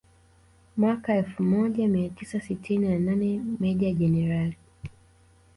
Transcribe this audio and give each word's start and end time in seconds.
Mwaka 0.77 1.15
elfu 1.15 1.43
moja 1.43 1.87
mia 1.87 2.09
tisa 2.09 2.41
sitini 2.41 2.89
na 2.89 2.99
nane 2.99 3.41
Meja 3.59 3.91
Jenerali 3.91 4.57